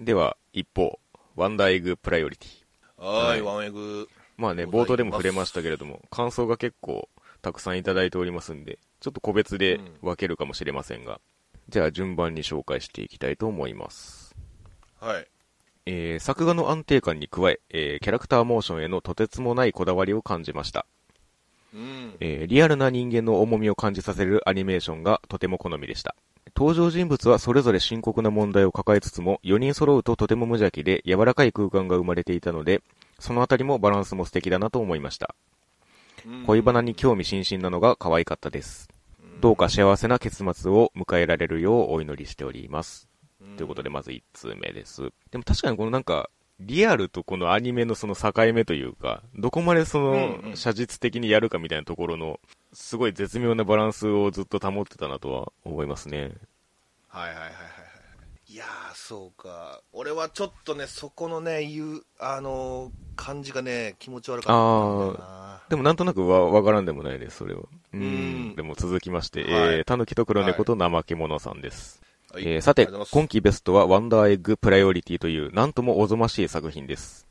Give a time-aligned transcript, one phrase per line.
[0.00, 0.98] では、一方、
[1.36, 2.48] ワンダーエッグプライオリティ。
[2.96, 4.08] はーい、はワンエグ。
[4.38, 7.08] まあね、冒頭でも触れましたけれども、感想が結構
[7.42, 11.20] たくさんいただいておりますんで、ちょっと個別で分けるかもしれませんが、
[11.68, 14.34] じゃあ順番に紹介していきたいと思います。
[15.00, 15.26] はい。
[15.86, 20.86] えー作画の安定感に加え、えーキャラクターモーションへのとてつもないこだわりを感じました。
[21.74, 22.14] うん。
[22.20, 26.14] えーリアルな人間の重みを感じさせるアニメーションがとても好みでした。
[26.56, 32.82] 登場人物はそれぞれ深刻な問題を抱えつつも、4人揃うととても無邪気で柔らかい空間が生まれていたので、
[33.18, 35.34] そのあたりもバランスも素敵だなと思いました。
[36.46, 38.88] 恋バナに興味津々なのが可愛かったです。
[39.40, 43.08] どうか幸せな結末を迎えられるようお祈りしております。
[43.56, 45.12] ということで、まず1通目です。
[45.30, 46.28] でも確かにこのなんか、
[46.60, 52.38] リアルとこのアニメのその境目というか、どこまでそうんのうん写実的にやるかみたいなところの、
[52.72, 56.32] すごい絶妙なバランスをずっと保ってたなとは思いますね。
[57.08, 58.52] はいはいはいはいはい。
[58.52, 59.80] いやー、そうか。
[59.92, 65.60] 俺はちょっとね、そこのね、言う、あのー感じがね、気持ち悪かったんだよな。
[65.68, 67.60] でもなんとなくわ、わからんでもないです、それは。
[67.60, 68.56] ううんん。
[68.56, 72.00] でも続きまして、はいえー、たぬきと黒猫と怠け者さんです。
[72.32, 77.26] はいえーさて今期ベストはワンダーエッグプライオリティという、なんともおぞましい作品です。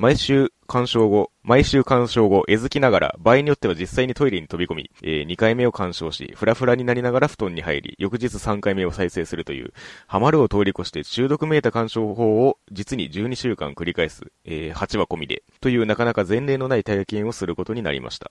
[0.00, 9.72] 毎週鑑賞後、毎週鑑賞後、えずきながら、場合によっては実際にトイレに飛び込み、え2回目を鑑賞し、フラフラになりながら布団に入り、翌日3回目を再生するという、
[10.06, 18.30] ハマるを通り越して中毒めいた鑑賞法を実に12週間繰り返す、えー8話込みで、というなかなか前例のない体験をすることになりました。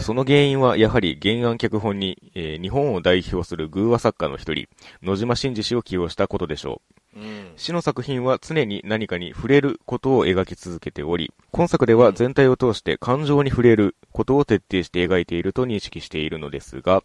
[0.00, 4.66] その原因はやはり原案脚本に、えー日本を代表する偶話作家の一人、
[5.02, 7.03] 野島真二氏を起用したことでしょう。
[7.16, 7.52] うん。
[7.56, 17.02] 詩の作品は常に何かに触れることを描き続けており、今作では全体を通して感情に触れることを徹底して描いていると認識しているのですが、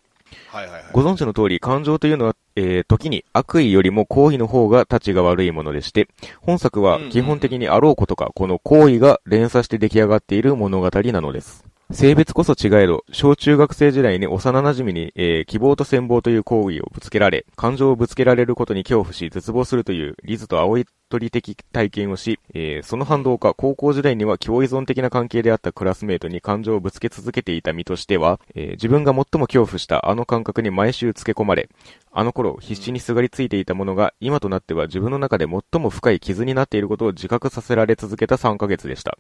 [0.48, 0.84] はいはいはい。
[0.94, 6.08] ご存知の通り感情というのは、えー時に悪意よりも行為の方が立ちが悪いものでして、
[6.42, 11.66] 本作は基本的にあろうことか、この行為が連鎖して出来上がっている物語なのです。
[11.92, 31.70] 性別こそ違えど、小中学生時代に幼馴染に、えー希望と羨望という行為をぶつけられ、感情をぶつけられることに恐怖し、絶望するという、リズと青い鳥的体験をし、えーその反動か、高校時代には共依存的な関係であったクラスメートに感情をぶつけ続けていた身としては、えー自分が最も恐怖したあの感覚に毎週つけ込まれ、
[32.12, 39.18] あの頃必死にすがりついていたものが、今となっては自分の中で最も深い傷になっていることを自覚させられ続けた3ヶ月でした。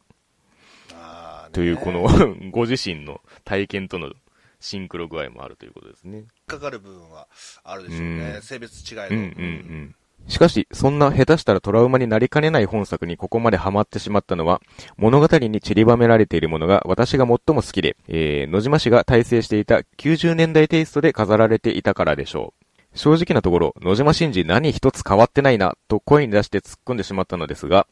[1.51, 2.07] という、この、
[2.51, 4.11] ご自身の体験との
[4.59, 6.25] シンクロ具合もあるということですね。
[6.47, 7.27] かかる部分は
[7.63, 8.17] あるでしょううん。
[8.17, 9.07] ね性別違いの。
[9.07, 9.95] うんうんうん。
[10.27, 14.61] しかし、そんな下手したらトラウマになりかねない本作にここまでハマってしまったのは、
[14.97, 22.65] 物語に散りばめられているものが私が最も好きで、えー、野島氏が大成していた90年代テイストで飾られていたからでしょう。
[22.97, 27.87] 正直なところ、野島真司何一つ変わってないな、と声に出して突っ込んでしまったのですが、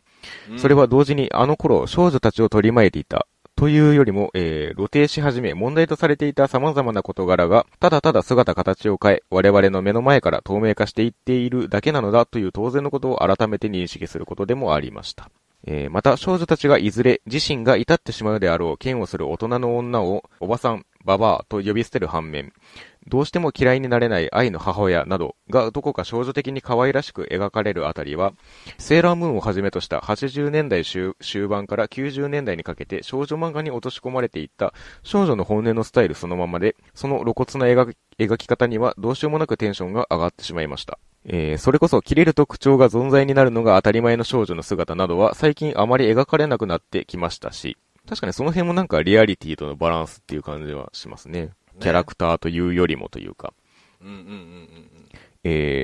[0.49, 3.27] うんそれは同時にあの頃少女たちを取り巻いていた。
[3.57, 15.31] というよりも、えー、露呈し始め問題とされていた様々な事柄が、ただただ姿形を変え、我々の目の前から透明化していっているだけなのだという当然のことを改めて認識することでもありました。
[15.65, 22.53] えー、また少女たちがいずれ自身が至ってしまうであろう剣をする大人の女を、おばさん、ババアと呼び捨てる反面、
[23.07, 28.33] どうしても嫌いになれない愛の母親などがどこか少女的に可愛らしく描かれるあたりは、
[28.77, 31.13] セーラームーンをはじめとした80年代終
[31.47, 34.73] 盤から90年代にかけて少女漫画に落とし込まれていった
[35.03, 37.65] 少女の本音のスタイルそのままで、その露骨な
[38.17, 40.99] 描き方にはどうしようもなくテンションが上がってしまいました。
[41.29, 51.51] えー、それこそ切れると口調が存在になるのが当たり前の少女の姿などは最近あまり描かれなくなってきましたし、確かにその辺もなんかリアリティとのバランスっていう感じはしますね。
[51.79, 53.53] キャラクターというよりもというか。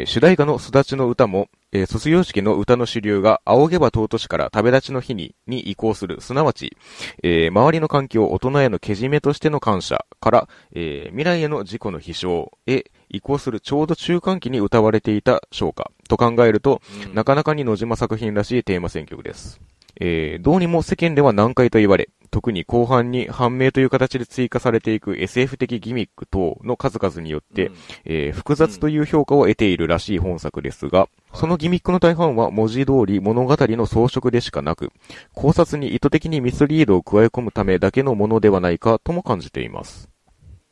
[0.06, 6.76] 主題歌の育ちの歌も、えー卒業式の歌の主流が仰げば尊しから旅立ちの日に、に移行する、すなわち、
[7.24, 13.62] えー周りの環境、大人へのけじめとしての感謝から、えー未来への自己の飛翔へ移行する。
[13.62, 17.14] ちょうど中間期に歌われていた唱歌と考えると、うん。
[17.16, 19.62] なかなかに野島作品らしいテーマ選曲です。
[20.06, 34.92] えーどうにも世間では難解と言われ、特に後半に判明という形で追加されていく SF 的ギミック等の数々によって、うんえー複雑という評価を得ているらしい本作ですが、そのギミックの大半は文字通り物語の装飾でしかなく、
[35.34, 40.10] 考察に意図的にミスリードを加え込むためだけのものではないかとも感じています。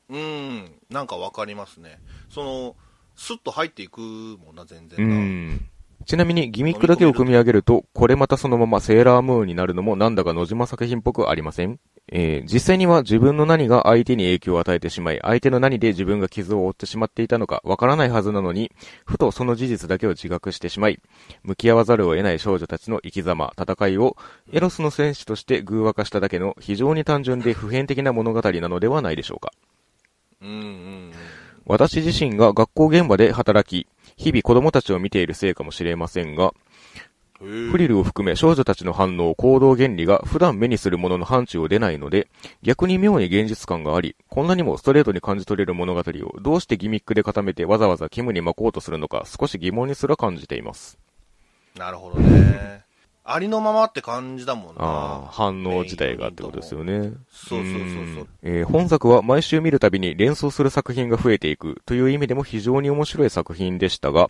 [0.10, 2.00] うん、なんかわかりますね。
[2.30, 2.76] その、
[3.16, 5.16] スッと入っていくもんな、全う然な。
[5.16, 5.71] ん。
[6.06, 11.80] ちなみにギミックだけを組み上げると、これまたそのままセーラームーンになるのもなんだか野島作品っぽくありません？
[12.12, 18.72] えー実際には自分の何が相手に影響を与えてしまい、相手の何で自分が傷を負ってしまっていたのかわからないはずなのに、
[19.06, 21.00] ふとその事実だけを自覚してしまい、
[21.44, 24.18] 向き合わざるを得ない少女たちの生き様、戦いを、
[24.52, 29.52] エロスの戦士として偶話化しただけの非常に単純で普遍的な物語なのではないでしょうか。
[30.42, 31.12] うんうん
[31.68, 33.88] 私自身が学校現場で働き、
[34.22, 36.54] 日々子供たちを見ているせいかもしれませんが、
[37.40, 42.28] フリルを含め少女たちの反応、行動原理が普段目にするものの範疇を出ないので、
[42.62, 51.00] 逆に妙に現実感があり、こんなにもストレートに感じ取れる物語をどうしてギミックで固めてわざわざキムに巻こうとするのか少し疑問にすら感じています。
[51.76, 52.84] なるほどね。
[53.24, 55.28] ありのままって感じだもんな。
[55.32, 57.00] 反応自体がってことですよね。
[57.00, 58.24] そうそうそうそう。
[58.24, 64.30] んえー本作は毎週見るたびに連想する作品が増えていくという意味でも非常に面白い作品でしたが、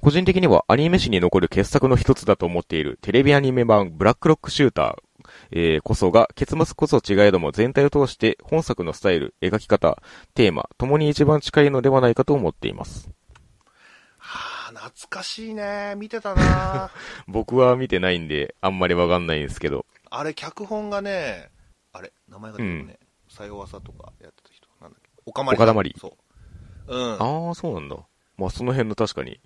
[0.00, 10.00] 個人的にはアニメ史に残る傑作の一つだと思っているテレビアニメ版ブラックロックシューター、えーこそが結末こそ違えども全体を通して本作のスタイル、描き方、
[10.34, 13.08] テーマ、ともに一番近いのではないかと思っています。
[14.84, 15.94] はあ、懐かしいね。
[15.96, 16.90] 見てたな。
[17.28, 21.50] 僕は見てないんであんまりわかんないんですけど、あれ、脚本がね、
[21.92, 22.98] あれ、名前が出てるね。
[23.28, 24.68] さよわさとかやってた人。
[24.80, 25.10] なんだっけ？
[25.26, 25.56] 岡まり。
[25.56, 26.16] 岡田まりそ
[26.88, 26.96] う。
[26.96, 27.12] うん。
[27.48, 27.96] ああ、そうなんだ。
[28.36, 29.40] まあ、その辺の確かに、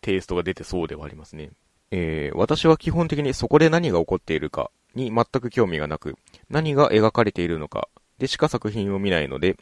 [0.00, 1.50] テイストが出てそうではありますね。
[1.90, 6.16] えー、私は基本的にそこで何が起こっているかに全く興味がなく、
[6.50, 7.88] 何が描かれているのか
[8.18, 9.56] でしか作品を見ないので、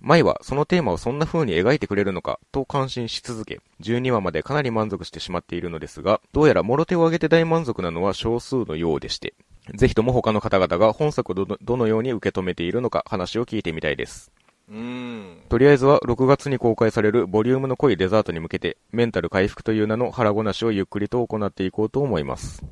[0.00, 9.34] 前はそのテーマをそんな風に描いてくれるのかと感心し続け、12話までかなり満足してしまっているのですが、どうやら諸手を挙げて大満足なのは少数のようでして、
[9.74, 14.30] ぜひとも他の方々が本作をどのどのように受け止めているのか話を聞いてみたいです。
[14.68, 15.42] うん。
[15.48, 22.62] とりあえずは6月に公開されるボリュームの濃いデザートに向けてメンタル回復という名の腹ごなしをゆっくりと行っていこうと思います。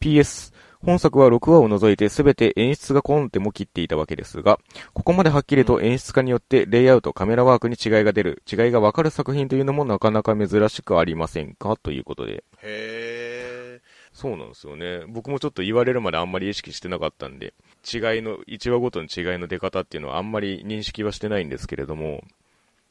[0.00, 0.52] PS、
[0.86, 4.60] 本作は6話を除いて全て演出がコンテも切っていたわけですが、
[4.94, 11.76] ここまではっきりと演出家によってレイアウト、カメラワークに違いが出る、違いがわかる作品というのもなかなか珍しくありませんか？
[11.76, 12.32] ということで。
[12.34, 13.80] へえ。
[14.12, 15.04] そうなんですよね。
[15.08, 17.52] 僕もちょっと言われるまであんまり意識してなかったんで、
[17.84, 22.22] 違いの、1話ごとの違いの出方っていうのはあんまり認識はしてないんですけれども、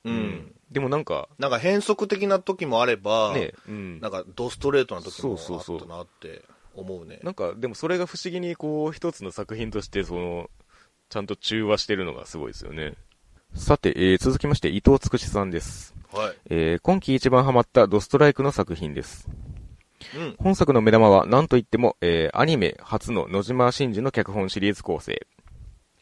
[0.03, 0.53] うん。
[0.69, 3.99] でもなんか、なんか変則的な時もあれば、ね、うん。
[4.01, 6.43] なんかドストレートな時もあそうそうそうったなって
[6.75, 7.19] 思うね。
[7.23, 10.49] なんか、でもそれが不思議にこう、一つの作品として、その、
[11.09, 12.93] ちゃんと中和してるのがすごいですよね。
[13.53, 15.95] さて、えー続きまして、伊藤つくしさんです。
[16.11, 16.35] はい。
[16.49, 19.27] えー今季一番ハマったドストライクの作品です。
[20.15, 20.35] うん。
[20.37, 25.25] 本作の目玉は何といっても、えーアニメ初の野島真司の脚本シリーズ構成。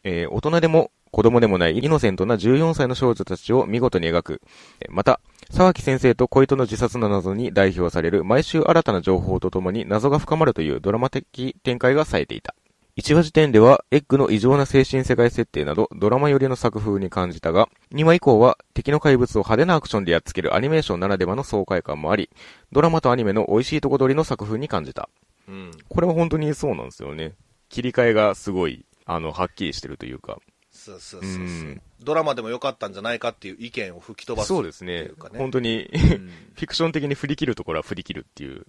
[0.02, 4.42] えー大人でも子供でもないイノセントな14歳の少女たちを見事に描く。
[4.80, 12.56] えーまた、沢木先生と小糸の自殺の謎に代表される毎週新たな情報とともに謎が深まるというドラマ的展開が冴えていた。
[12.96, 22.28] 1話時点では、エッグの異常な精神世界設定など、ドラマ寄りの作風に感じたが、2話以降は、敵の怪物を派手なアクションでやっつけるアニメーションならではの爽快感もあり、
[22.72, 25.08] ドラマとアニメの美味しいとこ取りの作風に感じた。
[25.48, 25.70] うん。
[25.88, 27.34] これは本当にそうなんですよね。
[27.68, 30.38] 切り替えがすごい、あの、はっきりしてるというか。
[30.84, 34.48] そうそうそうそううんドラマでもよかったんじゃないかっていう意見を吹き飛ばす。
[34.48, 35.98] そうですね本当に、うん。
[35.98, 38.66] フィクション的に振り切るところは振り切るっていう。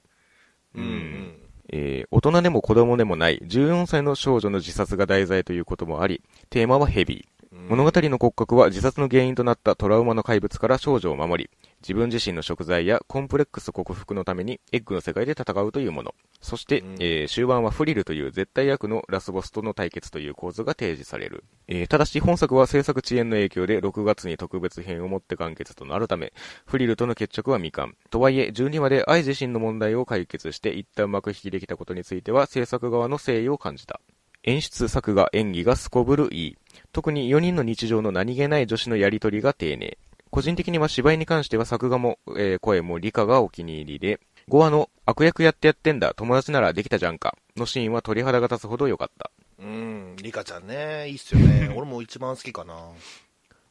[0.76, 1.38] うんうん。
[1.70, 7.35] えー大人でも子供でもない14歳の少女の自殺が題材ということもあり、テーマはヘビー。
[7.66, 11.50] うん物語の骨格は自殺の原因となったトラウマの怪物から少女を守り、
[11.82, 16.14] 自分自身の食材やコンプレックス克服のためにエッグの世界で戦うというもの。
[16.42, 21.44] そして、うんえー終盤はフリルという絶対悪のラスボスとの対決という構図が提示される。
[21.68, 26.34] えーただし本作は制作遅延の影響で6月に特別編をもって完結となるため、
[26.66, 27.96] フリルとの決着は未完。
[28.12, 34.00] とはいえ、12話で愛自身の問題を解決して一旦幕引きできたことについては制作側の誠意を感じた。
[34.48, 36.58] 演出、作画、演技がすこぶるいい。
[36.92, 39.98] 特に4人の日常の何気ない女子のやりとりが丁寧。
[40.30, 49.32] 個人的には芝居に関しては作画も、えー声も理科がお気に入りで、5話の悪役やってやってんだ、友達ならできたじゃんか、のシーンは鳥肌が立つほど良かった。
[49.58, 50.16] うん。
[50.22, 51.70] リカちゃんね、いいっすよね。
[51.76, 52.92] 俺も一番好きかな。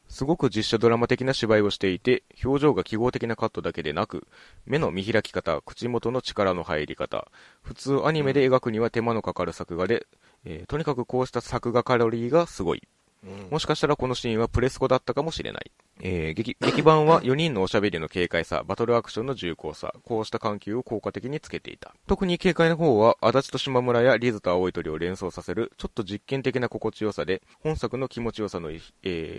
[0.09, 4.27] すごく実写ドラマ的な芝居をしていて、表情が記号的なカットだけでなく、
[4.65, 10.05] 目の見開き方、口元の力の入り方、普通アニメで描くには手間のかかる作画で、
[10.45, 12.83] えーとにかくこうした作画カロリーがすごい。
[13.23, 13.47] うん。
[13.51, 15.71] もしかしたらこのシーンはプレスコだったかもしれない。
[16.01, 21.95] えー劇、劇版は4人のおしゃべりの軽快さ、バトルアクションの重厚さ、こうした緩急を効果的につけていた。
[22.07, 28.79] 特に軽快な方は、足立と島村やリズと青い鳥を連想させる、ちょっと実験的な心地よさで、本作の気持ちよさの、え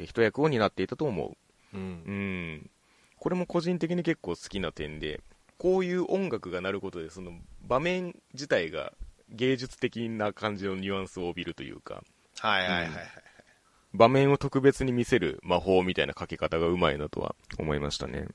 [0.02, 1.36] ー一役を担っていたと思
[1.72, 1.76] う。
[1.76, 2.12] うんう。
[2.12, 2.70] ん。
[3.18, 5.20] これも個人的に結構好きな点で、
[5.58, 7.32] こういう音楽が鳴ることで、その
[7.62, 8.92] 場面自体が
[9.30, 12.02] 芸術的な感じのニュアンスを帯びるというか、
[12.38, 12.92] はいはいはいはい。
[13.94, 18.28] 場面を特別に見せる魔法みたいな書き方がうまいなとは思いましたね。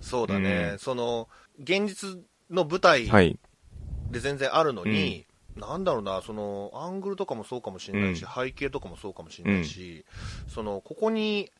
[0.00, 1.28] そうだね、うんその、
[1.60, 2.18] 現実
[2.50, 3.38] の舞台はい。
[4.10, 5.26] で全然あるのに、
[5.56, 10.04] なんだろうな、その、アングルとかもそうかもしれないし、うん背景とかもそうかもしれないし、
[10.48, 11.50] その、ここに、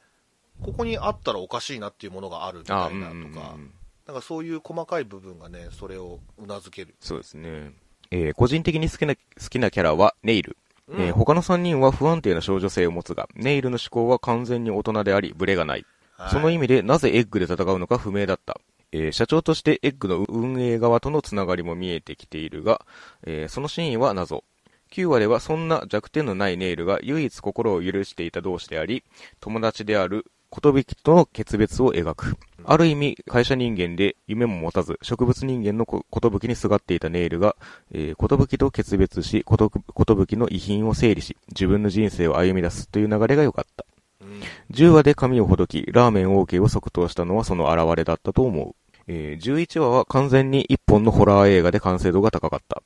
[0.63, 3.33] ここにあったらおかしいなっていうものがあるみあたいなとか、うんうんう
[3.69, 3.73] ん
[4.05, 6.97] なんかそういう細かい部分がね、それをうなずける。
[6.99, 7.73] そうですね。
[8.13, 10.57] えー個人的に好きな、好きなキャラはネイル。
[10.89, 15.87] うんえー他の3人は不安定な少女性を持つが、ネイルの思考は完全に大人であり、ブレがない。
[16.17, 18.61] はいその意味でなぜエッグで戦うのか不明だった。
[18.93, 22.85] えー社長としてエッグの運営側とのつながりも見えてきているが、
[23.25, 24.45] えーその真意は謎。
[24.93, 29.03] 9話ではそんな弱点のないネイルが唯一心を許していた同士であり、
[29.41, 30.27] 友達である
[30.61, 32.37] 寿との決別を描く。
[32.65, 37.57] ある意味、会社人間で夢も持たず、植物人間のこ寿にすがっていたネイルが、
[37.93, 43.85] えー、寿と決別し、寿の遺品を整理し、自分の人生を歩み出すという流れが良かった。
[44.21, 48.75] うん10話で髪をほどき、ラーメン OK を即答したのはその表れだったと思う。
[49.09, 52.83] えー11話は完全に一本のホラー映画で完成度が高かった。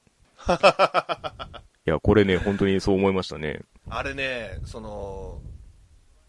[1.86, 3.60] いや、これね、本当にそう思いましたね。
[3.88, 5.40] あれね、その、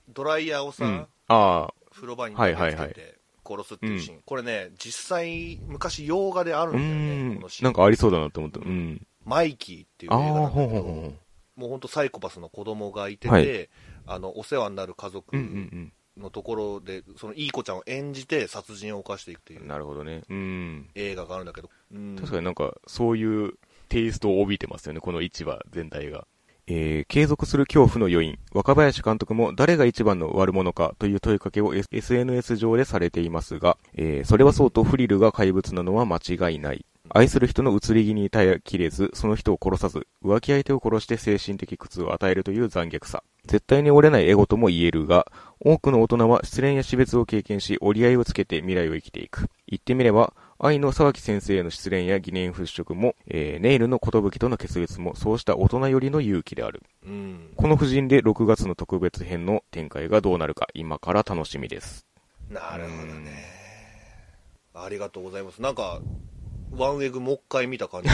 [0.10, 1.08] ドライヤーをさ、うん。
[1.28, 3.18] あ風呂場に投げつけはいはいはいて
[3.48, 7.66] 殺すっていうシーン、これね、実際、昔洋画であるんだよね、このシーン。
[7.66, 8.60] なんかありそうだなって思った。
[8.60, 9.08] うん。
[9.24, 11.60] マイキーっていうああ、映画なんだけど、ほうほうほう。
[11.60, 13.70] もう本当サイコパスの子供がいてて、はい
[14.06, 15.36] あの、お世話になる家族
[16.18, 20.24] のところで、そのいい子ちゃんを演じて殺人を犯していくというなるほどね。
[20.30, 20.90] うん。
[20.96, 23.54] 映画があるんだけど、うん確かになんか、そういう
[23.90, 26.28] テイストを帯びてますよね、この1話全体が。
[26.68, 28.38] えー、継続する恐怖の余韻。
[28.54, 36.86] 若林監督も誰が一番の悪者かという問いかけを SNS 上でされていますが、えー、それはそうとフリルが怪物なのは間違いない。
[37.10, 43.24] 愛する人の移り気に耐えきれず、その人を殺さず、浮気相手を殺して精神的苦痛を与えるという残虐さ。
[43.46, 45.26] 絶対に折れないエゴとも言えるが、
[45.60, 49.50] 多くの大人は失恋や死別を経験し、折り合いをつけて未来を生きていく。
[49.68, 56.82] 言ってみれば、愛の沢木先生への失恋や疑念払拭も、えーネイルの寿との決別も、そうした大人寄りの勇気である。
[57.06, 57.52] うん。
[57.56, 62.08] この夫人で6月の特別編の展開がどうなるか、今から楽しみです。
[62.50, 63.46] なるほどね。
[64.74, 65.62] ありがとうございます。
[65.62, 66.02] なんか、
[66.72, 68.10] ワンウェグもう一回見た感じ。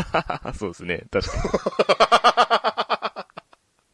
[0.58, 2.76] そうですね、確かに。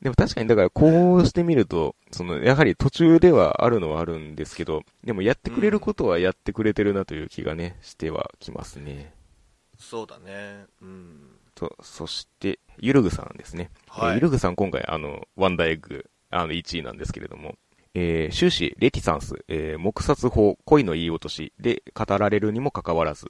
[0.02, 9.14] でも確かに、だからこうしてみると、その、やはり途中ではあるのはあるんですけど、でもやってくれることはやってくれてるなという気がね、してはきますね。
[9.78, 10.66] そうだね。
[10.80, 11.20] うん。
[11.54, 13.70] と、そして、ゆるぐさんですね。
[13.88, 17.54] はいえーゆるぐさん今回、あの、ワンダーエッグ、あの、1位なんですけれども、
[17.94, 23.28] えー終始、レティサンス、えー黙殺法、恋の言い落としで語られるにもかかわらず、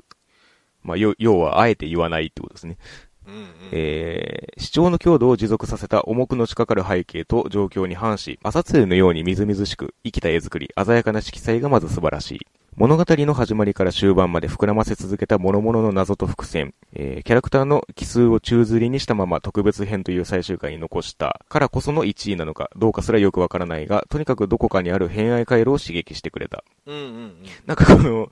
[0.82, 2.78] まあ、要要は、あえて言わないってことですね。
[3.26, 3.44] うんうん。
[3.72, 12.46] えー主張の強度を持続させた重くのしかかる背景と状況に反し、朝露のようにみずみずしく、生きた絵作り、鮮やかな色彩がまず素晴らしい。
[12.76, 26.64] 物語の始まりから終盤まで膨らませ続けた諸々の謎と伏線、えーキャラクターの奇数を宙吊りにしたまま特別編という最終回に残したからこその1位なのか、どうかすらよくわからないが、とにかくどこかにある偏愛回路を刺激してくれた。
[26.86, 27.34] うんうんうん。
[27.66, 28.30] なんかこの、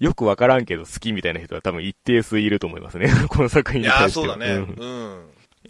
[0.00, 3.08] よくわからんけど好きみたいな人は多分一定数いると思いますね。
[3.28, 4.26] この作品に対しては。
[4.26, 4.56] そうだね。
[4.56, 5.20] んうん。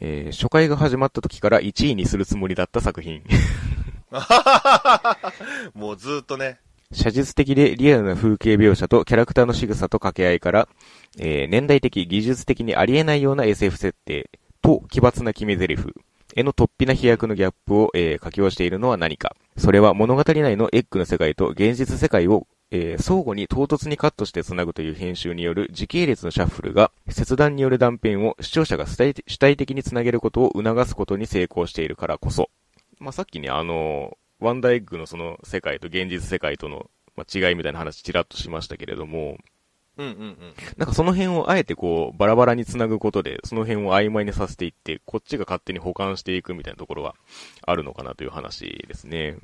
[0.01, 3.23] えー初回が始まった時から1位にするつもりだった作品。
[5.75, 6.59] もうずーっとね。
[6.93, 10.69] 写実的でリアルな風景描写とキャラクターの仕草と掛け合いから、
[11.19, 14.31] えー年代的、技術的にありえないような SF 設定
[14.63, 15.83] と奇抜な決め台詞
[16.37, 19.37] への突飛な飛躍のギャップを、えー書き下しているのは何か。
[19.57, 32.51] それは物語内のエッグの世界と現実世界をえー相互に唐突にカットして繋ぐという編集による時系列のシャッフルが、切断による断片を視聴者が主体主体的に繋げることを促すことに成功しているからこそ。
[32.99, 39.39] まあ、さっきね、あの、ワンダーエッグのその世界と現実世界との、まあ、違いみたいな話ちらっとしましたけれども、
[39.97, 40.37] うんうんうん。
[40.77, 47.15] なんかその辺をあえてこう、バラバラに繋ぐことで、その辺を曖昧にさせていって、こっちが勝手に保管していくみたいなところは
[47.63, 49.37] あるのかなという話ですね。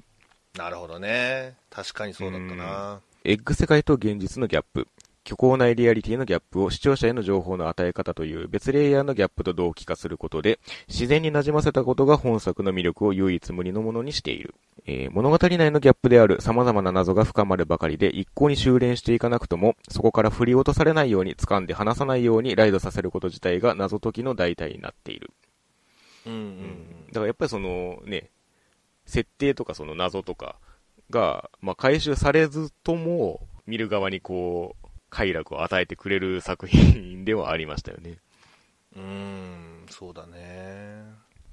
[0.56, 1.54] なるほどね。
[1.70, 3.00] 確かにそうだったな。
[3.22, 4.88] エッグ世界と現実のギャップ。
[5.26, 10.58] 虚構内リアリティのギャップを視聴者への情報の与え方という別レイヤーのギャップと同期化することで、
[10.88, 14.54] 自然に馴染ませたことが本作の魅力を唯一無二のものにしている。
[14.86, 25.30] えー物語内のギャップである様々な謎が深まるばかりで一向に修練していかなくとも、そこから振り落とされないように掴んで離さないようにライドさせること自体が謎解きの代替になっている。
[26.26, 28.30] うんうんだからやっぱりそのね、
[29.04, 30.56] 設定とかその謎とか
[31.10, 38.18] が、まあ、回収されずとも、見る側にこう、快楽を与えてくれる作品ではありましたよね。
[38.96, 41.04] うーん、そうだね。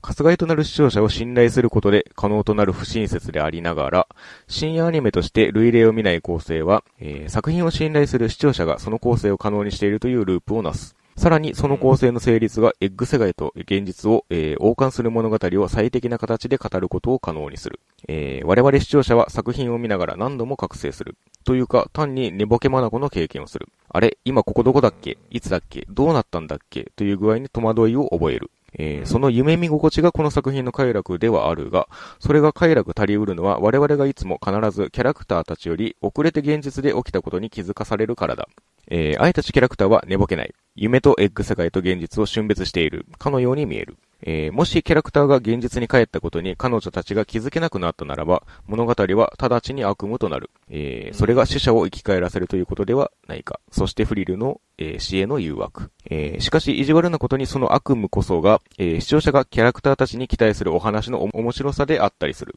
[0.01, 4.07] 活害となる視聴者を信頼することで可能となる不親切でありながら、
[4.47, 10.95] 深夜アニメとして類例を見ない構成は、えー、作品を信頼する視聴者がその構成を可能にしているというループをなす。
[11.17, 17.79] さらに、その構成の成立がエッグ世界と現実を、えー、王冠する物語を最適な形で語ることを可能にする。
[18.07, 21.15] えー、我々視聴者は作品を見ながら何度も覚醒する。
[21.43, 23.67] というか、単に寝ぼけまなこの経験をする。
[23.89, 25.17] あれ今ここどこだっけ？
[25.31, 25.88] いつだっけ？
[25.89, 26.91] どうなったんだっけ？
[26.95, 28.51] という具合に戸惑いを覚える。
[28.77, 31.88] えー、その夢見心地がこの作品の快楽ではあるが、
[32.19, 38.47] それが快楽足りうるのは我々がいつも必ずキャラクターたちより遅れて現実で起きたことに気づかされるからだ。
[38.89, 40.53] えー、あいたちキャラクターは寝ぼけない。
[40.75, 43.06] 夢とエッグ世界と現実を瞬別している。
[43.17, 43.98] かのように見える。
[44.22, 50.50] えー、もしキャラクターが現実に帰ったことに彼女たちが気づけなくなったならば、物語は直ちに悪夢となる。
[50.70, 53.60] えー、それが死者を生き返らせるということではないか。
[53.72, 55.91] そしてフリルの、えー、死への誘惑。
[56.10, 62.56] えー、しかし意地悪なことにその悪夢こそが、えー、視聴者がキャラクターたちに期待するお話の面白さであったりする。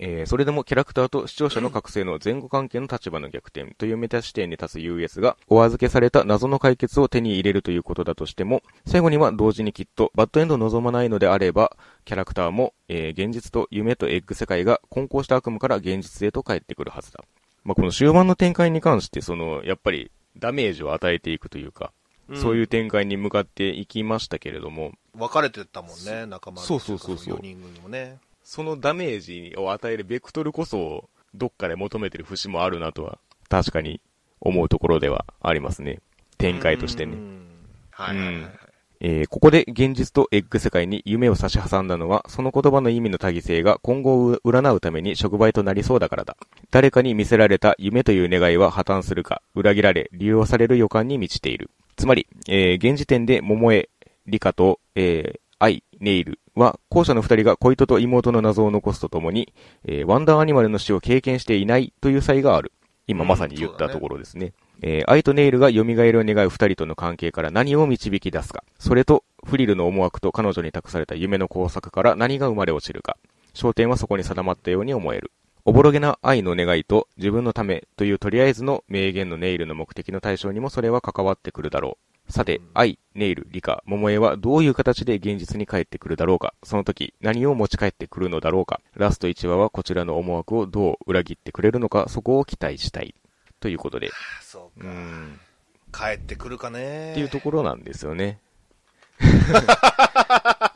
[0.00, 17.24] えー、それでもキャラクターと視聴者の覚醒の前後関係の立場の逆転というメタ視点に立つ US がお預けされた謎の解決を手に入れるということだとしても、最後には同時にきっとバッドエンドを望まないのであれば、キャラクターも、えー、現実と夢とエッグ世界が混交した悪夢から現実へと帰ってくるはずだ。
[17.64, 21.92] まあ、この終盤の展開に関して、その、やっぱりダメージを与えていくというか、
[22.28, 24.92] うん、そういう展開に向かっていきましたけれども。
[25.14, 27.38] 分かれてたもんね、仲間そうそうそうそう。
[27.38, 28.18] 4人組もね。
[28.50, 33.18] そのダメージを与えるベクトルこそ、どっかで求めてる節もあるなとは、
[33.50, 34.00] 確かに
[34.40, 36.00] 思うところではありますね。
[36.38, 37.18] 展開としてね。
[37.90, 38.50] はいはいはい、
[39.00, 46.38] えー、ここで現実とエッグ世界に夢を差し挟んだのは、その言葉の意味の多義性が今後を占うために触媒となりそうだからだ。
[46.70, 51.68] 誰かに見せられた夢という願いは破綻するか、裏切られ、利用される予感に満ちている。
[51.96, 53.90] つまり、えー、現時点で桃江、
[54.26, 59.52] 理科と、えー、愛、ネイルは、後者の二人が恋人と妹の謎を残すとともに、
[59.84, 62.72] えー、ワンダーアニマルの死を経験していないという際がある。
[63.06, 64.52] 今まさに言ったところですね。
[64.82, 68.64] うん、ねえー、愛とネイルが蘇りを願う二人との関係から何を導き出すか。
[68.78, 73.16] それと、フリルの思惑と彼女に託された夢の工作から何が生まれ落ちるか。
[73.54, 75.32] 焦点はそこに定まったように思える。
[75.64, 82.07] おぼろげな愛の願いと自分のためというとりあえずの名言のネイルの目的の対象にもそれは関わってくるだろう。
[82.28, 86.54] さて、愛、ネイル、リカ、桃江はどういう形で現実に帰ってくるだろうか？
[86.62, 88.80] その時、何を持ち帰ってくるのだろうか？
[88.94, 92.06] ラスト1話はこちらの思惑をどう裏切ってくれるのか？
[92.08, 93.14] そこを期待したい。
[93.60, 94.10] ということで。
[94.42, 94.86] そうか。
[94.86, 95.40] うん
[95.90, 98.40] 帰ってくるかねっていうところなんですよね。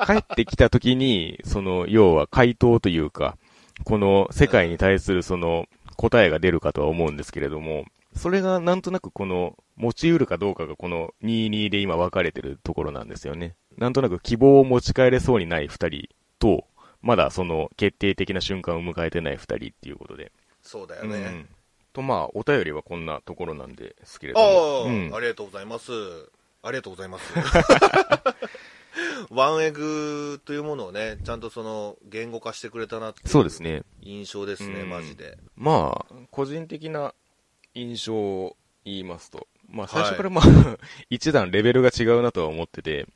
[0.07, 3.37] 帰ってきた時に、その、要は回答というか、
[3.85, 7.85] この世界に対するその答えが出るかとは思うんですけれども、
[8.15, 13.55] それがなんとなくこの持ち得るかどうかがこの22で今分かれてるところなんですよね。
[13.79, 16.65] なんとなく希望を持ち帰れそうにない二人と、
[17.01, 20.31] まだその決定的な瞬間を迎えてない二人っていうことで。
[20.63, 21.17] そうだよね。
[21.17, 21.49] うん、
[21.93, 24.47] とまあ、お便りはこんなところなんですけれども。
[24.47, 25.93] ああ、うん、ありがとうございます。
[26.63, 27.33] ありがとうございます。
[29.31, 33.83] ワンエグというものをね、ちゃんとその言語化してくれたなってそうですね。
[34.01, 35.39] 印象ですね、マジで。
[35.57, 37.15] まあ、個人的な
[37.75, 40.73] 印象を言いますと、まあ最初からまあ、は
[41.11, 43.07] い、一段レベルが違うなとは思ってて、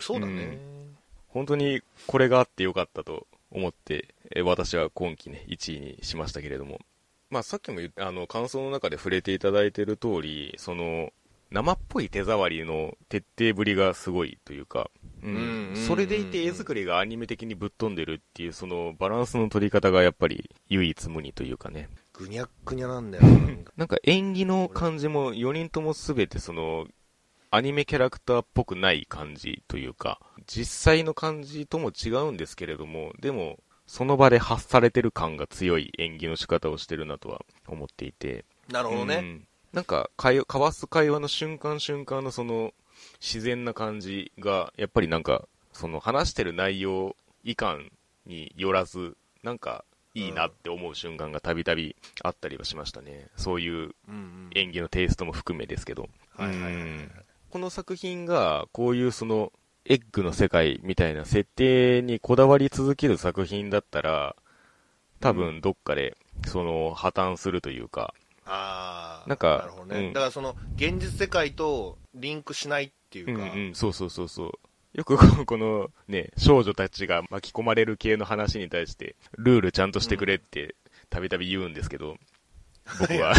[0.00, 0.96] そうだね、うん、
[1.28, 6.80] 本当にこれがあってよかったと思って、え私は今季ね、1位にしましたけれども、
[7.30, 11.12] まあさっきもあの感想の中で触れていただいている通り、その、
[11.50, 14.90] 生っぽい手触りの徹底ぶりがすごいというか、
[15.22, 21.88] うん、それでいて絵作りがアニメ的にぶっ飛んでるっていうそのバランスの取り方がやっぱり唯一無二というかね。
[22.18, 23.24] ぐにゃぐにゃなんだよ
[23.76, 26.86] なんか演技の感じも4人とも全てその、
[27.50, 38.44] アニメキャラクターっぽくない感じというか、実際の感じとも違うんですけれども、でも、その場で発されてる感が強い演技の仕方をしてるなとは思っていて。
[38.70, 39.16] なるほどね。
[39.16, 42.74] うん、なんか会、交わす会話の瞬間瞬間のその、
[43.20, 47.78] 自然な感じが、やっぱりなんか、その話してる内容以下
[48.26, 49.84] によらず、なんか、
[50.16, 53.26] いいなって思う瞬間がたびたびあったりはしましたね。
[53.36, 53.94] そういう
[54.54, 56.08] 演技のテイストも含めですけど。
[57.50, 59.52] この作品が、こういうその、
[59.84, 64.36] エッグの世界みたいな設定にこだわり続ける作品だったら、
[65.20, 68.14] 多分どっかで、その、破綻するというか。
[68.46, 69.28] ああ。
[69.28, 73.32] なんか、なるほどね、うん、だからその、現実世界とリンクしないっていうか。
[73.32, 74.52] うんうん、そうそうそうそう。
[74.96, 80.74] よくこのね、少女たちが巻き込まれる系の話に対して、ルールちゃんとしてくれって
[81.10, 82.16] たびたび言うんですけど、
[82.98, 83.34] 僕は。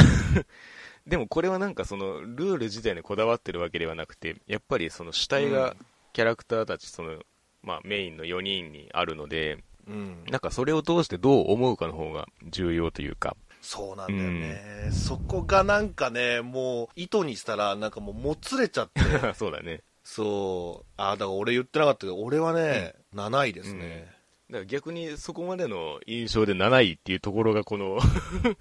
[1.07, 5.75] でもこれはなんかその、ルール自体にこだわってるわけではなくて、やっぱりその主体が
[6.13, 7.23] キャラクターたち、その、
[7.63, 10.25] まあ、メインの4人にあるので、うん。
[10.29, 19.01] なんかそれを通してどう思うかの方が重要というか、そうなんだよね、そこがなんかね、もう、意図にしたら、なんかもう、もつれちゃって、
[19.33, 19.81] そうだね。
[20.07, 24.07] そう、ああ、だから俺言ってなかったけど、俺はね、7位ですね。
[24.49, 27.99] だから逆にそこまでの印象で7位っていうところがこの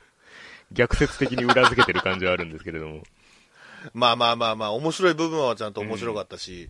[0.72, 3.04] 逆説的に裏付けてる感じはあるんですけれども。
[3.94, 6.68] まあまあまあまあ、面白い部分はちゃんと面白かったし、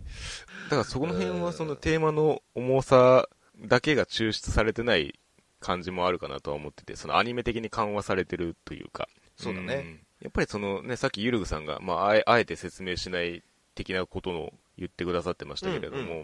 [0.65, 3.27] だからそこの辺はそのテーマの重さ
[3.59, 5.19] だけが抽出されてない
[5.59, 9.09] 感じもあるかなとは思ってて、そのアニメ的に緩和されてるというか。
[9.37, 9.75] そうだね。
[9.77, 9.99] ん。
[10.21, 13.41] やっぱりそのね、さっきゆるぐさんが、まあ、あえて説明しない
[13.73, 16.23] 的なことの言ってくださってましたけれども、うん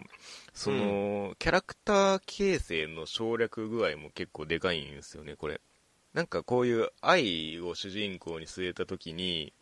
[0.54, 5.60] その、キャラクター形成の省略具合も結構でかいんですよね、これ。
[6.12, 9.52] なんかこういう愛を主人公に据えた時に、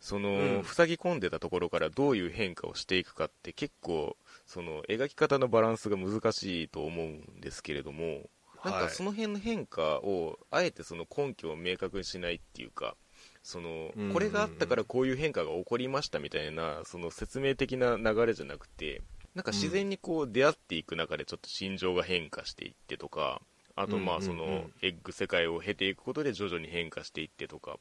[0.00, 0.64] その、うん。
[0.64, 8.28] 塞ぎ込んでたところからどういう変化をしていくかって結構、その、描き方のバランスが難しいと思うんですけれども、
[8.64, 8.84] なんはい。
[8.84, 12.96] かその辺の変化を、あえてその根拠を明確にしないっていうか、
[13.42, 19.02] そのこれがあったからこういう変化が起こりましたみたいな、その説明的な流れじゃなくて、
[19.34, 23.40] なんか自然にこう出会っていく中でちょっと心情が変化していってとか、
[23.76, 27.78] あとまあそのエッグ世界を経ていくことで徐々に変化していってとか、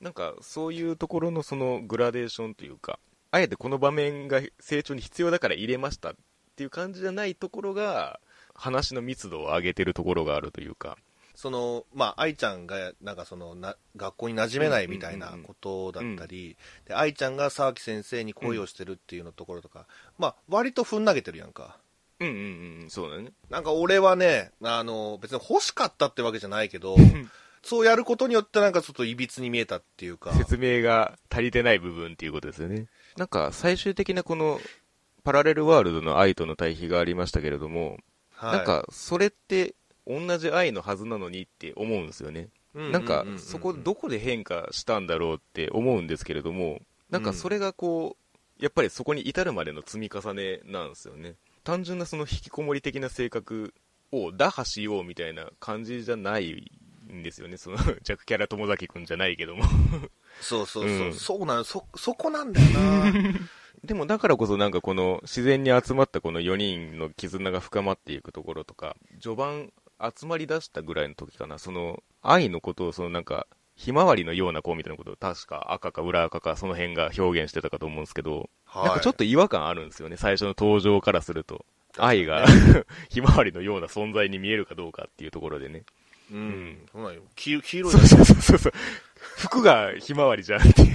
[0.00, 2.98] なんかそういうところのそのグラデーションというか、
[3.30, 6.14] あえてこの場面が成長に必要だから入れましたっ
[6.56, 8.20] ていう感じじゃないところが、
[8.54, 10.96] 話の密度を上げてるところがあるというか、
[11.34, 19.86] その、まあ、愛ちゃんが、なんかそのな、学校に馴染めないみたいなことだったり、で、愛ちゃんが沢木先生に恋をしてるっていうのところとか、
[20.18, 21.78] まあ、割とふん投げてるやんか。
[22.20, 23.32] うんうんうん、そうだね。
[23.50, 26.96] なんか俺はね、あの、別に欲しかったってわけじゃないけど、
[27.64, 30.32] そうやることによってなんかちょっといびつに見えたっていうか。
[30.34, 32.86] 説明が足りてない部分っていうことですよね。
[33.16, 34.60] なんか最終的なこの
[35.24, 37.98] パラレルワールドの愛との対比がありましたけれども、
[38.32, 39.74] はい、なんかそれって
[40.06, 42.48] 同じ愛のはずなのにって思うんですよね。
[42.74, 51.36] なんかそこどこで変化したんだろうって思うんですけれども、なんかそれがこう、やっぱりそこに至るまでの積み重ねなんですよね。
[51.62, 53.72] 単純なその引きこもり的な性格
[54.12, 56.70] を打破しようみたいな感じじゃない
[57.12, 57.56] んですよね。
[57.56, 59.64] その 弱キャラ友崎くんじゃないけども。
[60.40, 63.12] そうそうそう、うんそうなの、そ、そこなんだよな。
[63.84, 81.64] でもだからこそなんかこの自然に集まったこの4人の絆が深まっていくところとか、序盤集まり出したぐらいの時かな、その愛のことをそのなんか、ひまわりのような子みたいなことを確か赤か裏赤かその辺が表現してたかと思うんですけど、はいなんかちょっと違和感あるんですよね、最初の登場からすると。
[81.96, 82.44] 愛が
[83.08, 85.84] ひまわりのような存在に見えるかどうかっていうところでね。
[86.30, 86.38] うん。
[86.38, 87.22] うんそうなんよ。
[87.36, 88.72] 黄黄色いそうそうそうそう。
[89.36, 90.88] 服がひまわりじゃんっていう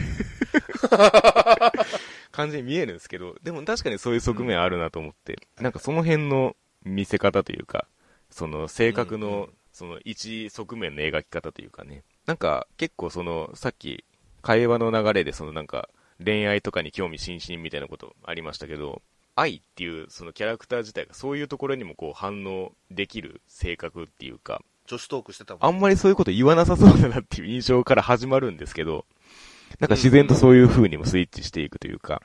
[2.31, 7.87] 感じに見えるんですけど、でも確かにそういう側面あるなと思って、なんかその辺の見せ方というか、
[8.29, 14.03] その性格の、その一側面の描き方というかね、なんか結構その、さっき
[14.41, 15.89] 会話の流れでそのなんか
[16.23, 19.01] 恋愛とかに興味津々みたいなことありましたけど、
[19.35, 25.65] 愛っていうそのキャラクター自体がそういうところにもこう反応できる性格っていうか、女子トークしてたもん。
[25.65, 29.05] あんまりそういうこと言わなさそうだなっていう印象から始まるんですけど、
[29.79, 32.21] なんか自然とそういう風にもスイッチしていくというか、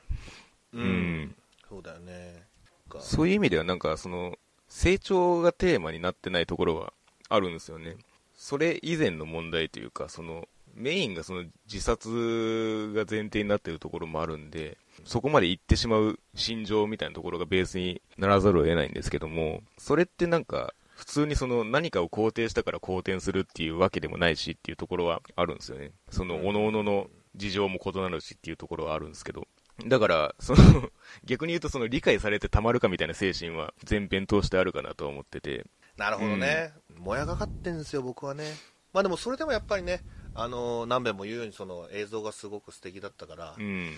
[0.73, 0.85] ううん
[1.23, 1.37] ん。
[1.69, 2.45] そうだよね。
[2.89, 4.39] かそういう意味ではなんかその、
[4.75, 6.93] 成長がテーマになってないところは
[7.29, 7.97] あるんですよね。
[8.35, 25.93] それ以前の問題というか、その、メインがその自殺が前提になっているところもあるんで、そこまで行ってしまう心情みたいなところがベースにならざるを得ないんですけども、それってなんか、普通にその何かを肯定したから肯定するっていうわけでもないしっていうところはあるんですよね。
[26.11, 29.47] その、各々の事情も異なるしっていうところはあるんですけど。
[29.87, 30.91] だから、その、
[31.25, 35.67] 逆に言うとその理解されてたまるかみたいな精神は全編通してあるかなとは思ってて。
[35.97, 36.73] なるほどね。
[36.97, 38.45] もやがかってんですよ、僕はね。
[38.93, 40.01] まあでもそれでもやっぱりね、
[40.35, 43.97] あのー何遍も言うようにその映像がすごく素敵だったから、うん。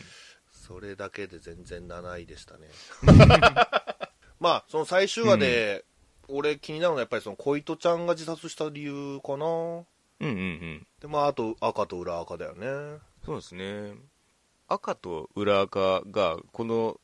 [0.50, 2.68] それだけで全然7位でしたね。
[4.40, 5.84] まあ、その最終話で、
[6.28, 9.46] 俺気になるのはやっぱりその小糸ちゃんが自殺した理由かな。
[9.46, 9.86] うん
[10.20, 10.86] うんうん。
[11.00, 12.98] で、まああと赤と裏赤だよね。
[13.24, 13.94] そうですね。
[14.68, 17.00] 赤と裏赤が、この、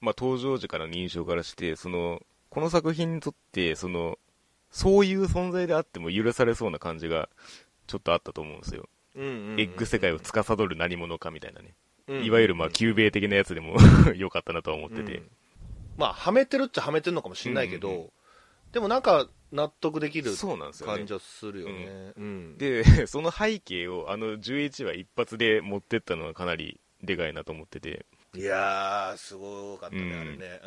[0.00, 4.18] まあ、登場時からの印象からして、その、この作品にとって、その、
[4.70, 7.28] そういう存在であっても許されそうな感じが、
[7.86, 8.88] ちょっとあったと思うんですよ。
[9.14, 11.74] うんうんうんエッグ世界を司る何者かみたいなね。
[12.08, 13.76] うんいわゆるまあ、旧米的なやつでも
[14.16, 15.18] 良かったなとは思ってて。
[15.18, 15.30] うん
[15.96, 18.10] まあ、はめてるっちゃはめてるのかもしれないけど、うんうん
[18.74, 21.12] でもなんか納得できる感じ。
[21.12, 22.12] はするよね。
[22.16, 28.06] うんで、 その背景をあの11話一発で持ってったのはかなりでかいなと思ってて。
[28.34, 30.60] いやー、すごかったね、うんあれね。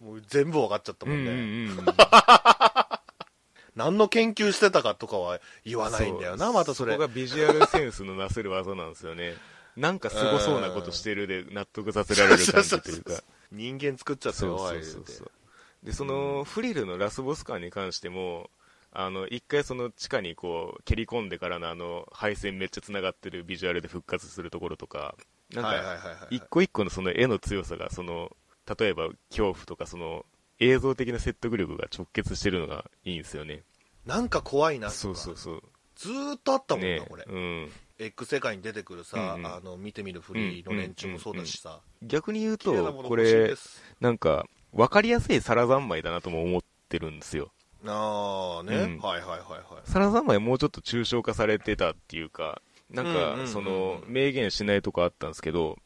[0.00, 1.30] もう全部分かっちゃったもんね。
[1.30, 1.86] うんうんうん
[3.76, 6.94] 何の研究してたかとかは言わないんだよな、そうまたそれ。
[6.94, 9.34] こがビジュアルセンスのなせる技なんですよね。
[9.76, 13.22] なんかすごそうなことしてるで納得させられる感じというか。
[13.50, 15.30] 人間作っちゃったよ、そうそうそうそう。
[15.82, 18.50] で、その、フリルのラスボス感に関しても、
[18.92, 25.16] あの、一回その地下にこう、蹴り込んでからのあの、配線めっちゃ繋がってるビジュアルで復活するところとか、
[25.54, 26.36] なんか、はい。
[26.36, 28.30] 一個一個のその絵の強さが、その、
[28.78, 30.24] 例えば恐怖とかその、
[30.60, 33.62] 映像的な説得力が直結してるのがいいんですよね。
[34.06, 35.62] なんか怖いなとかそうそうそう。
[35.96, 37.24] ずーっとあったもんな、ねこれ。
[37.26, 37.72] うん。
[37.98, 41.80] X 世界に出てくるさ、うんうんあの、見てみるフリーの連中もそうだしさ。
[42.02, 43.54] 逆に言うと、これ。
[44.00, 47.52] なんか、わかりやすい皿三昧だなとも思ってるんですよ。
[47.86, 49.82] ああね、うんはいはいはいはい。
[49.84, 52.60] 皿三昧もうちょっと抽象化されてたっていうか、
[52.94, 55.78] なんか、んその、明言しないとこあったんですけど、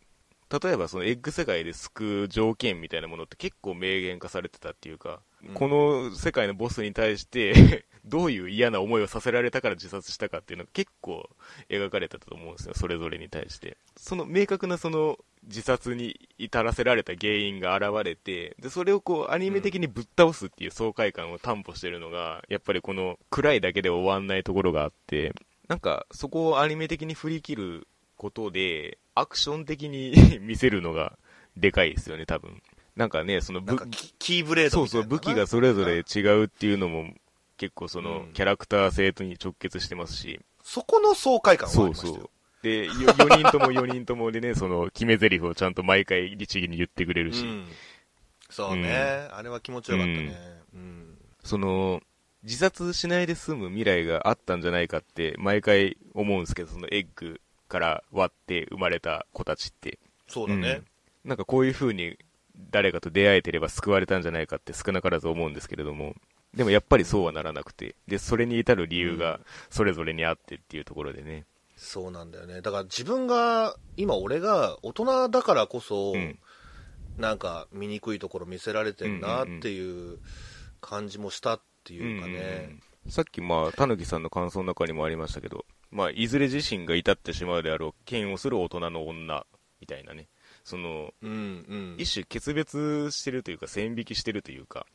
[0.50, 11.28] 例えばそのエッグ世界で救う条件みたいなものって結構明言化されてたっていうか、うんこの世界のボスに対して、 どういう嫌な思いをさせられたから自殺したかっていうのが結構
[11.68, 13.76] 描かれてたと思うんですよ、それぞれに対して。
[13.96, 25.34] その明確なその自殺に至らせられた原因が現れて、で、それをこうアニメ的にぶっ倒すっていう爽快感を担保してるのが、やっぱりこの暗いだけで終わんないところがあって、
[25.68, 31.18] なんかそこをアニメ的に振り切ることで、アクション的に 見せるのが
[31.56, 32.62] でかいですよね、多分。
[32.96, 37.12] なんかね、その武なんかキキーブレードそうそう、武器がそれぞれ違うっていうのも
[37.56, 38.32] 結構そのうん。
[38.32, 42.24] キャラクター性とに直結してますし、そこの爽快感はあそうそりましたよ。
[42.24, 42.38] う。
[42.62, 47.68] で、よ4人とも 4人ともでね、その決め台詞をちゃんと毎回律儀に言ってくれるし、うん、
[48.50, 50.36] そうね、あれは気持ちよかったね、
[50.74, 51.18] うん。
[51.44, 52.02] その、
[52.48, 59.98] 自殺しないで済む未来があったんじゃないかって毎回思うんですけど、そのエッグから割って生まれた子たちって。
[60.26, 60.84] そうだね、うん
[61.24, 62.16] なんかこういう風に
[62.70, 66.14] 誰かと出会えてれば救われたんじゃないかって少なからず思うんですけれども、
[66.54, 71.44] でもやっぱりそうはならなくて、で、それに至る理由がそれぞれにあってっていうところでね。
[71.76, 76.38] そうなんだよねだから自分が今俺が大人だからこそ、うん。
[77.18, 80.18] なんか醜いところ見せられてるなっていう
[80.80, 81.60] 感じもした
[81.94, 82.76] っていうかね、
[83.08, 89.46] さっきまあ、たぬきさんの感想の中にもありましたけど、まあ、いずれ自身が至ってしまうであろう、嫌悪する大人の女、
[89.80, 90.28] みたいなね。
[90.64, 94.86] その、うんうん一種決別してるというか、線引きしてるというか、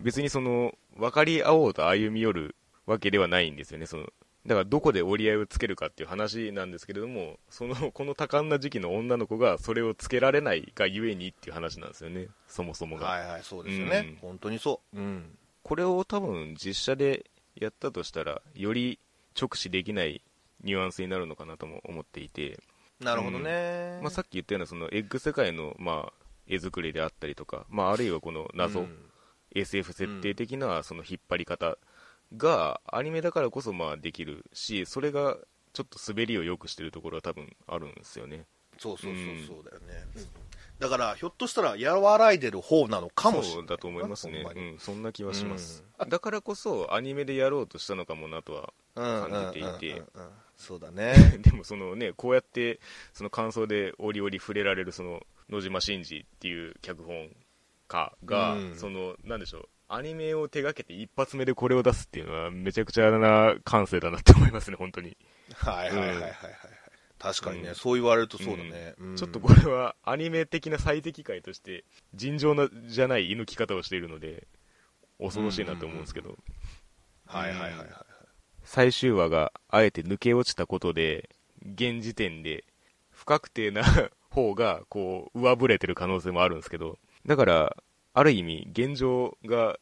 [0.00, 2.56] 別にその、分かり合おうと歩み寄る
[2.86, 3.86] わけではないんですよね。
[3.86, 4.04] その、
[4.46, 12.28] だからどこで折り合いをつけるかっていう話なんですけれども、その、この多感な時期の女の子がそれをつけられないがゆえにっていう話なんですよね。
[12.46, 13.06] そもそもが。
[13.06, 18.98] はいはいそうですよね、うん本当にそううんこれを多分実写でやったとしたら、より
[19.40, 20.22] 直視できない
[20.62, 22.58] ニュアンスになるのかなとも思っていて、
[23.00, 26.12] なるほどね、まあ、さっき言ったようなそのエッグ世界の、まあ、
[26.48, 29.10] 絵作りであったりとか、まあ、あるいはこの謎、うん。
[29.54, 31.78] SF 設定的なその引っ張り方
[32.36, 35.36] がアニメだからこそまあできるし、それが
[35.72, 38.44] ちょっと滑りを良くしてるところは多分あるんですよね。
[38.78, 39.46] そうそうそううん。
[39.46, 40.47] そうだよね、うん
[40.78, 43.52] だからひょっとしたら和らいでる方なのかもしれない。
[43.54, 44.46] そうだと思いますね。
[44.54, 45.84] うん、そんな気はします。
[46.08, 49.90] だからこそアニメでやろうとしたのかもなとはうん感じていて。
[49.90, 51.14] うんうんうんうんそうだね。
[51.40, 52.80] でもそのね、こうやって
[53.12, 57.30] その感想で折々触れられるその野島真司っていう脚本
[57.86, 58.76] 家が、うん。
[58.76, 65.16] そのなんでしょう、アニメを手掛けて一発目でこれを出すっていうのはめちゃくちゃな感性だなって思いますね、本当に。
[65.54, 66.22] はいはいはいはいはい。
[66.22, 66.32] はい
[67.18, 67.74] 確かにね、うん。
[67.74, 69.16] そう言われるとそうだね、うん。
[69.16, 74.46] ちょっとこれはアニメ的な最適解として尋常なじゃない射抜き方をしているので、
[75.18, 76.36] 恐ろしいなと思うんですけど。
[77.26, 77.88] はいはいはいはい。
[78.64, 81.30] 最終話があえて抜け落ちたことで、
[81.74, 82.64] 現時点で
[83.10, 83.82] 不確定な
[84.30, 87.76] 方がこう上振れてる可能性もあるんですけど、だから、
[88.14, 89.78] ある意味現状が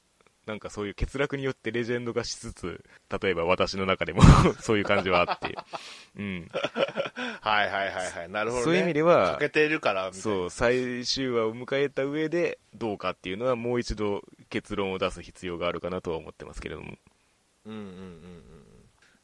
[0.47, 2.85] なんかそういう欠落によってレジェンド化しつつ、
[3.21, 4.23] 例えば私の中でも
[4.63, 5.57] そういう感じはあって、
[6.17, 6.49] うん。
[7.47, 8.29] はいはいはいはい。
[8.29, 8.65] なるほどね。
[8.65, 10.23] そういう意味では欠けているからみたいな。
[10.23, 16.95] そう、最終話を迎えた上でどうかっていうのはもう一度結論を出す必要があるかなとは思ってますけれども。
[17.67, 18.43] うんうんうんうん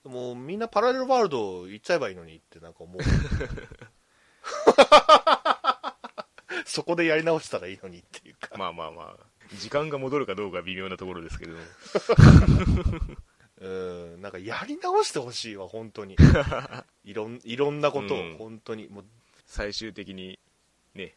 [0.05, 3.03] もうみんなパラレルワールド行っちゃえばいいのにってなんか思う。
[6.67, 8.51] そこでやり直したらいいのにっていうか。
[8.59, 9.17] まあまあまあ、
[9.59, 11.65] 時間が戻るかどうかは微妙なところですけれども。
[13.63, 16.17] うんなんかやり直してほしいわ本当に
[17.05, 19.05] いろんいろんなことを、うん本当にもう
[19.47, 20.39] 最終的に
[20.95, 21.15] ね、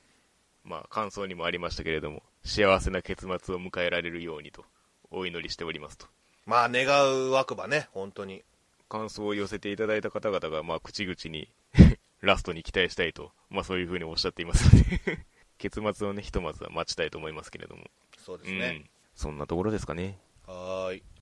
[0.64, 4.66] まあ感想にもありましたけれども、幸せな結末を迎えられるようにと
[5.10, 6.08] お祈りしておりますと。
[6.46, 6.88] まあ願
[7.28, 8.44] うわくばね本当に
[8.90, 11.50] 感想を寄せていただいた方々が、まあ口々に
[12.22, 15.26] ラストに期待したいと、まあそういうふうにおっしゃっていますので、
[15.58, 17.90] 結末をね、ひとまずは待ちたいと思いますけれども。
[18.18, 18.86] そうですね。
[19.16, 20.20] そんなところですかね。
[20.46, 21.04] はーい。